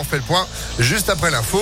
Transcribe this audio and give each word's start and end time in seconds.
On 0.00 0.04
fait 0.04 0.16
le 0.18 0.22
point 0.22 0.46
juste 0.78 1.10
après 1.10 1.30
l'info. 1.30 1.60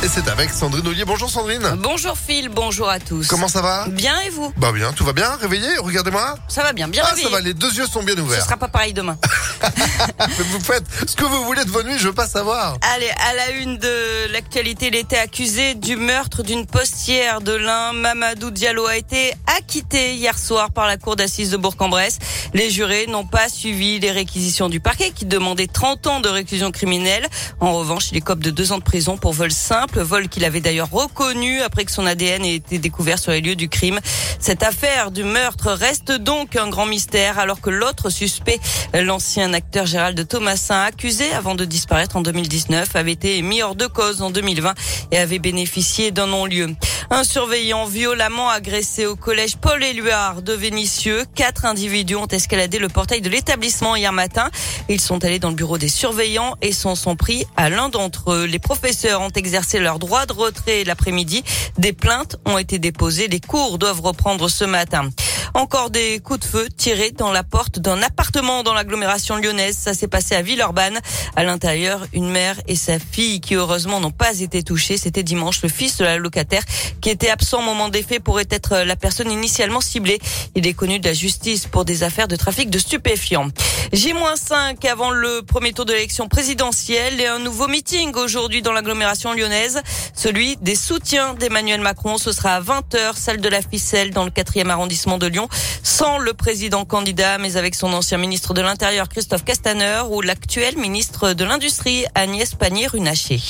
Et 0.00 0.06
c'est 0.06 0.28
avec 0.28 0.50
Sandrine 0.50 0.86
Ollier. 0.86 1.04
Bonjour 1.04 1.28
Sandrine. 1.28 1.74
Bonjour 1.82 2.16
Phil, 2.16 2.48
bonjour 2.50 2.88
à 2.88 3.00
tous. 3.00 3.26
Comment 3.26 3.48
ça 3.48 3.62
va 3.62 3.88
Bien 3.88 4.14
et 4.20 4.30
vous 4.30 4.52
Bah 4.56 4.70
bien, 4.70 4.92
tout 4.92 5.04
va 5.04 5.12
bien. 5.12 5.34
Réveillé 5.40 5.76
Regardez-moi. 5.78 6.36
Ça 6.46 6.62
va 6.62 6.72
bien, 6.72 6.86
bien 6.86 7.02
Ah, 7.04 7.08
réveillé. 7.10 7.26
ça 7.28 7.32
va, 7.34 7.40
les 7.40 7.52
deux 7.52 7.72
yeux 7.74 7.86
sont 7.88 8.04
bien 8.04 8.14
Ce 8.14 8.20
ouverts. 8.20 8.44
sera 8.44 8.56
pas 8.56 8.68
pareil 8.68 8.92
demain. 8.92 9.18
Vous 10.38 10.60
faites 10.60 10.84
ce 11.08 11.16
que 11.16 11.24
vous 11.24 11.44
voulez 11.44 11.64
de 11.64 11.70
vos 11.70 11.82
nuits, 11.82 11.98
je 11.98 12.06
veux 12.08 12.14
pas 12.14 12.28
savoir. 12.28 12.76
Allez, 12.94 13.10
à 13.28 13.34
la 13.34 13.50
une 13.50 13.76
de 13.76 14.32
l'actualité, 14.32 14.86
il 14.86 14.94
était 14.94 15.18
accusé 15.18 15.74
du 15.74 15.96
meurtre 15.96 16.44
d'une 16.44 16.64
postière 16.64 17.40
de 17.40 17.52
l'Ain. 17.54 17.92
Mamadou 17.92 18.50
Diallo 18.52 18.86
a 18.86 18.96
été 18.96 19.34
acquitté 19.58 20.14
hier 20.14 20.38
soir 20.38 20.70
par 20.70 20.86
la 20.86 20.96
cour 20.96 21.16
d'assises 21.16 21.50
de 21.50 21.56
Bourg-en-Bresse. 21.56 22.18
Les 22.54 22.70
jurés 22.70 23.06
n'ont 23.08 23.26
pas 23.26 23.48
suivi 23.48 23.98
les 23.98 24.12
réquisitions 24.12 24.68
du 24.68 24.78
parquet 24.78 25.10
qui 25.10 25.24
demandait 25.26 25.66
30 25.66 26.06
ans 26.06 26.20
de 26.20 26.28
réclusion 26.28 26.70
criminelle. 26.70 27.26
En 27.58 27.72
revanche, 27.74 28.10
il 28.12 28.16
écope 28.18 28.38
de 28.38 28.50
deux 28.50 28.70
ans 28.70 28.78
de 28.78 28.84
prison 28.84 29.16
pour 29.18 29.32
vol 29.32 29.50
simple, 29.50 29.87
vol 29.96 30.28
qu'il 30.28 30.44
avait 30.44 30.60
d'ailleurs 30.60 30.90
reconnu 30.90 31.62
après 31.62 31.84
que 31.84 31.92
son 31.92 32.06
ADN 32.06 32.44
ait 32.44 32.56
été 32.56 32.78
découvert 32.78 33.18
sur 33.18 33.32
les 33.32 33.40
lieux 33.40 33.56
du 33.56 33.68
crime. 33.68 34.00
Cette 34.40 34.62
affaire 34.62 35.10
du 35.10 35.24
meurtre 35.24 35.72
reste 35.72 36.12
donc 36.12 36.56
un 36.56 36.68
grand 36.68 36.86
mystère 36.86 37.38
alors 37.38 37.60
que 37.60 37.70
l'autre 37.70 38.10
suspect, 38.10 38.60
l'ancien 38.94 39.52
acteur 39.54 39.86
Gérald 39.86 40.26
Thomasin, 40.28 40.82
accusé 40.82 41.32
avant 41.32 41.54
de 41.54 41.64
disparaître 41.64 42.16
en 42.16 42.20
2019, 42.20 42.94
avait 42.94 43.12
été 43.12 43.40
mis 43.42 43.62
hors 43.62 43.74
de 43.74 43.86
cause 43.86 44.22
en 44.22 44.30
2020 44.30 44.74
et 45.10 45.18
avait 45.18 45.38
bénéficié 45.38 46.10
d'un 46.10 46.26
non-lieu. 46.26 46.68
Un 47.10 47.24
surveillant 47.24 47.86
violemment 47.86 48.50
agressé 48.50 49.06
au 49.06 49.16
collège 49.16 49.56
Paul 49.56 49.82
Éluard 49.82 50.42
de 50.42 50.52
Vénissieux. 50.52 51.24
Quatre 51.34 51.64
individus 51.64 52.16
ont 52.16 52.26
escaladé 52.26 52.78
le 52.78 52.88
portail 52.88 53.22
de 53.22 53.30
l'établissement 53.30 53.96
hier 53.96 54.12
matin. 54.12 54.50
Ils 54.90 55.00
sont 55.00 55.24
allés 55.24 55.38
dans 55.38 55.48
le 55.48 55.54
bureau 55.54 55.78
des 55.78 55.88
surveillants 55.88 56.54
et 56.60 56.72
s'en 56.72 56.94
sont 56.94 57.16
pris 57.16 57.46
à 57.56 57.70
l'un 57.70 57.88
d'entre 57.88 58.32
eux. 58.32 58.44
Les 58.44 58.58
professeurs 58.58 59.22
ont 59.22 59.30
exercé 59.30 59.77
leur 59.80 59.98
droit 59.98 60.26
de 60.26 60.32
retrait 60.32 60.84
l'après-midi. 60.84 61.42
Des 61.78 61.92
plaintes 61.92 62.36
ont 62.44 62.58
été 62.58 62.78
déposées. 62.78 63.28
Les 63.28 63.40
cours 63.40 63.78
doivent 63.78 64.00
reprendre 64.00 64.48
ce 64.48 64.64
matin. 64.64 65.10
Encore 65.54 65.90
des 65.90 66.20
coups 66.20 66.40
de 66.40 66.44
feu 66.44 66.68
tirés 66.76 67.10
dans 67.10 67.32
la 67.32 67.42
porte 67.42 67.78
d'un 67.78 68.02
appartement 68.02 68.62
dans 68.62 68.74
l'agglomération 68.74 69.36
lyonnaise. 69.36 69.76
Ça 69.76 69.94
s'est 69.94 70.08
passé 70.08 70.34
à 70.34 70.42
Villeurbanne. 70.42 70.98
À 71.36 71.44
l'intérieur, 71.44 72.06
une 72.12 72.30
mère 72.30 72.56
et 72.66 72.76
sa 72.76 72.98
fille 72.98 73.40
qui 73.40 73.54
heureusement 73.54 74.00
n'ont 74.00 74.10
pas 74.10 74.40
été 74.40 74.62
touchées. 74.62 74.98
C'était 74.98 75.22
dimanche. 75.22 75.62
Le 75.62 75.68
fils 75.68 75.96
de 75.98 76.04
la 76.04 76.18
locataire 76.18 76.62
qui 77.00 77.10
était 77.10 77.30
absent 77.30 77.58
au 77.58 77.62
moment 77.62 77.88
des 77.88 78.02
faits 78.02 78.22
pourrait 78.22 78.46
être 78.50 78.78
la 78.78 78.96
personne 78.96 79.30
initialement 79.30 79.80
ciblée. 79.80 80.18
Il 80.54 80.66
est 80.66 80.74
connu 80.74 81.00
de 81.00 81.08
la 81.08 81.14
justice 81.14 81.66
pour 81.66 81.84
des 81.84 82.02
affaires 82.02 82.28
de 82.28 82.36
trafic 82.36 82.70
de 82.70 82.78
stupéfiants. 82.78 83.48
J-5 83.92 84.86
avant 84.88 85.10
le 85.10 85.42
premier 85.42 85.72
tour 85.72 85.84
de 85.84 85.92
l'élection 85.92 86.28
présidentielle 86.28 87.20
et 87.20 87.26
un 87.26 87.38
nouveau 87.38 87.68
meeting 87.68 88.14
aujourd'hui 88.14 88.62
dans 88.62 88.72
l'agglomération 88.72 89.32
lyonnaise. 89.32 89.67
Celui 90.14 90.56
des 90.58 90.74
soutiens 90.74 91.34
d'Emmanuel 91.34 91.80
Macron. 91.80 92.18
Ce 92.18 92.32
sera 92.32 92.56
à 92.56 92.60
20h, 92.60 93.16
salle 93.16 93.40
de 93.40 93.48
la 93.48 93.62
Ficelle 93.62 94.10
dans 94.10 94.24
le 94.24 94.30
4e 94.30 94.68
arrondissement 94.68 95.18
de 95.18 95.26
Lyon, 95.26 95.48
sans 95.82 96.18
le 96.18 96.34
président 96.34 96.84
candidat, 96.84 97.38
mais 97.38 97.56
avec 97.56 97.74
son 97.74 97.92
ancien 97.92 98.18
ministre 98.18 98.54
de 98.54 98.60
l'Intérieur 98.60 99.08
Christophe 99.08 99.44
Castaner 99.44 100.02
ou 100.10 100.20
l'actuel 100.20 100.76
ministre 100.76 101.32
de 101.32 101.44
l'Industrie 101.44 102.04
Agnès 102.14 102.54
Pannier-Runacher. 102.54 103.40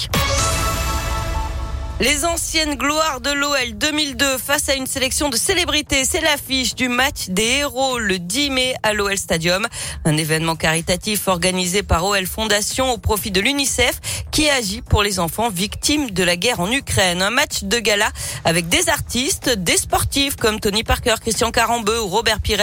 Les 2.01 2.25
anciennes 2.25 2.77
gloires 2.77 3.21
de 3.21 3.31
l'OL 3.31 3.73
2002 3.75 4.39
face 4.39 4.69
à 4.69 4.75
une 4.75 4.87
sélection 4.87 5.31
de 5.31 5.37
célébrités, 5.37 6.05
c'est 6.05 6.21
l'affiche 6.21 6.77
du 6.77 6.89
match 6.89 7.29
des 7.29 7.43
héros 7.43 7.99
le 7.99 8.21
10 8.21 8.51
mai 8.51 8.75
à 8.85 8.93
l'OL 8.93 9.19
Stadium, 9.19 9.67
un 10.05 10.17
événement 10.17 10.55
caritatif 10.55 11.27
organisé 11.27 11.83
par 11.83 12.05
OL 12.05 12.25
Fondation 12.27 12.93
au 12.93 12.99
profit 12.99 13.33
de 13.33 13.41
l'UNICEF 13.41 13.99
qui 14.31 14.49
agit 14.49 14.81
pour 14.81 15.03
les 15.03 15.19
enfants 15.19 15.49
victimes 15.49 16.13
de 16.13 16.23
la 16.23 16.37
guerre 16.37 16.61
en 16.61 16.71
Ukraine. 16.71 17.21
Un 17.21 17.31
match 17.31 17.65
de 17.65 17.81
gala 17.81 18.11
avec 18.45 18.69
des 18.69 18.89
artistes, 18.89 19.49
des 19.49 19.77
sportifs 19.77 20.37
comme 20.37 20.61
Tony 20.61 20.85
Parker, 20.85 21.17
Christian 21.21 21.51
Carambeu 21.51 22.01
ou 22.01 22.07
Robert 22.07 22.39
Pires 22.39 22.63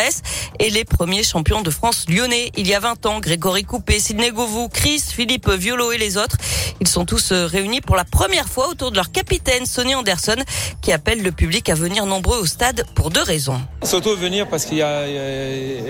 et 0.59 0.69
les 0.69 0.85
premiers 0.85 1.23
champions 1.23 1.61
de 1.61 1.69
France 1.71 2.05
lyonnais 2.07 2.53
il 2.55 2.67
y 2.67 2.73
a 2.73 2.79
20 2.79 3.05
ans, 3.05 3.19
Grégory 3.19 3.65
Coupé, 3.65 3.99
Sidney 3.99 4.31
Govou, 4.31 4.69
Chris, 4.69 5.03
Philippe 5.05 5.49
Violo 5.49 5.91
et 5.91 5.97
les 5.97 6.15
autres. 6.15 6.37
Ils 6.79 6.87
sont 6.87 7.05
tous 7.05 7.33
réunis 7.33 7.81
pour 7.81 7.97
la 7.97 8.05
première 8.05 8.47
fois 8.47 8.69
autour 8.69 8.91
de 8.91 8.95
leur 8.95 9.11
capitaine 9.25 9.65
Sonny 9.65 9.95
Anderson 9.95 10.35
qui 10.81 10.91
appelle 10.91 11.23
le 11.23 11.31
public 11.31 11.69
à 11.69 11.73
venir 11.73 12.05
nombreux 12.05 12.37
au 12.37 12.45
stade 12.45 12.85
pour 12.93 13.09
deux 13.09 13.23
raisons. 13.23 13.59
Surtout 13.83 14.15
venir 14.15 14.47
parce 14.47 14.65
qu'il 14.65 14.77
y, 14.77 14.83
a 14.83 15.07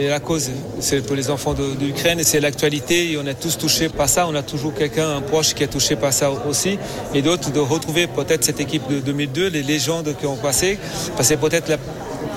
la 0.09 0.19
cause, 0.21 0.51
c'est 0.79 1.05
pour 1.05 1.17
les 1.17 1.29
enfants 1.29 1.53
et 1.53 2.23
c'est 2.23 2.39
l'actualité 2.39 3.11
et 3.11 3.17
on 3.17 3.25
est 3.25 3.37
tous 3.37 3.57
touchés 3.57 3.89
par 3.89 4.07
ça. 4.07 4.25
On 4.29 4.35
a 4.35 4.41
toujours 4.41 4.73
quelqu'un, 4.73 5.17
un 5.17 5.21
proche 5.21 5.53
qui 5.53 5.63
est 5.63 5.67
touché 5.67 5.97
par 5.97 6.13
ça 6.13 6.31
aussi 6.31 6.79
et 7.13 7.21
d'autres 7.21 7.51
de 7.51 7.59
retrouver 7.59 8.07
peut-être 8.07 8.45
cette 8.45 8.61
équipe 8.61 8.87
de 8.89 8.99
2002, 9.01 9.49
les 9.49 9.63
légendes 9.63 10.15
qui 10.17 10.25
ont 10.25 10.37
passé, 10.37 10.79
parce 11.17 11.27
que 11.27 11.35
peut-être 11.35 11.67
la 11.67 11.77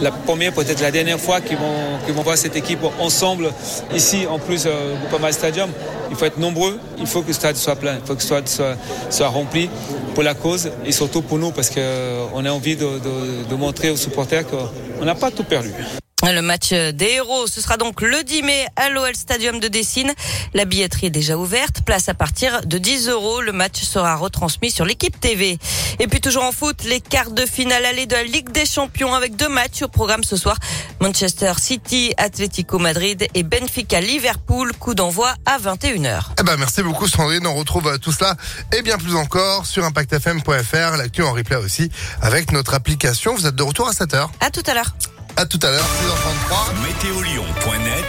la 0.01 0.11
première, 0.11 0.53
peut-être 0.53 0.81
la 0.81 0.91
dernière 0.91 1.19
fois 1.19 1.41
qu'ils 1.41 1.57
vont, 1.57 1.99
qu'ils 2.05 2.15
vont 2.15 2.23
voir 2.23 2.37
cette 2.37 2.57
équipe 2.57 2.81
ensemble 2.99 3.51
ici, 3.95 4.27
en 4.29 4.39
plus, 4.39 4.67
euh, 4.67 4.95
au 4.95 4.97
Groupama 4.99 5.33
Stadium. 5.33 5.71
Il 6.11 6.17
faut 6.17 6.25
être 6.25 6.39
nombreux, 6.39 6.79
il 6.99 7.07
faut 7.07 7.23
que 7.23 7.29
le 7.29 7.33
stade 7.33 7.57
soit 7.57 7.77
plein, 7.77 7.95
il 7.95 8.07
faut 8.07 8.15
que 8.15 8.21
le 8.21 8.25
stade 8.25 8.49
soit, 8.49 8.77
soit 9.11 9.29
rempli 9.29 9.69
pour 10.15 10.23
la 10.23 10.35
cause 10.35 10.71
et 10.85 10.93
surtout 10.93 11.23
pour 11.23 11.39
nous 11.39 11.51
parce 11.51 11.69
qu'on 11.71 11.77
euh, 11.79 12.45
a 12.45 12.51
envie 12.53 12.77
de 12.77 13.55
montrer 13.55 13.91
aux 13.91 13.97
supporters 13.97 14.45
qu'on 14.47 15.05
n'a 15.05 15.15
pas 15.15 15.31
tout 15.31 15.45
perdu. 15.45 15.73
Le 16.25 16.41
match 16.43 16.71
des 16.71 17.13
héros, 17.13 17.47
ce 17.47 17.61
sera 17.61 17.77
donc 17.77 18.01
le 18.03 18.25
10 18.25 18.43
mai 18.43 18.67
à 18.75 18.91
l'OL 18.91 19.15
Stadium 19.15 19.61
de 19.61 19.69
Dessine. 19.69 20.13
La 20.53 20.65
billetterie 20.65 21.07
est 21.07 21.11
déjà 21.11 21.39
ouverte, 21.39 21.83
place 21.87 22.09
à 22.09 22.15
partir 22.15 22.61
de 22.67 22.77
10 22.77 23.09
euros. 23.09 23.41
Le 23.41 23.53
match 23.53 23.81
sera 23.83 24.17
retransmis 24.17 24.73
sur 24.73 24.85
l'équipe 24.85 25.19
TV. 25.19 25.59
Et 26.01 26.09
puis 26.09 26.21
toujours 26.21 26.43
en 26.43 26.51
foot, 26.51 26.83
les 26.85 27.01
quarts 27.01 27.31
de 27.31 27.47
finale 27.47 27.85
aller 27.85 28.07
de 28.07 28.15
la 28.15 28.25
Ligue 28.25 28.51
des 28.51 28.67
Champions 28.67 29.15
avec 29.15 29.37
deux 29.37 29.49
matchs 29.49 29.83
au 29.83 29.89
programme 29.89 30.25
ce 30.25 30.37
soir. 30.37 30.59
Manchester 31.01 31.53
City, 31.59 32.13
Atlético 32.17 32.81
Madrid 32.81 33.27
et 33.35 33.45
Benfica 33.45 34.01
Liverpool. 34.01 34.73
Coup 34.75 34.95
d'envoi 34.95 35.33
à 35.47 35.59
21h. 35.59 36.21
Eh 36.41 36.43
ben, 36.43 36.57
merci 36.57 36.83
beaucoup 36.83 37.07
Sandrine. 37.07 37.47
On 37.47 37.55
retrouve 37.55 37.97
tout 38.01 38.13
cela 38.13 38.37
et 38.77 38.83
bien 38.83 38.99
plus 38.99 39.15
encore 39.15 39.67
sur 39.67 39.85
impactfm.fr. 39.85 40.97
L'actu 40.97 41.23
en 41.23 41.33
replay 41.33 41.57
aussi 41.57 41.91
avec 42.21 42.51
notre 42.51 42.75
application. 42.75 43.35
Vous 43.37 43.47
êtes 43.47 43.57
de 43.57 43.63
retour 43.63 43.89
à 43.89 43.93
7h. 43.93 44.29
À 44.41 44.51
tout 44.51 44.63
à 44.67 44.75
l'heure. 44.75 44.93
À 45.39 45.47
tout 45.47 45.61
à 45.63 45.71
l'heure, 45.71 45.85
6h33. 45.85 46.83
Météolion.net 46.83 48.05